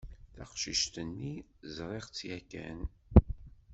Taqcict-nni 0.35 1.33
ẓriɣ-tt 1.75 2.19
yakan. 2.27 2.81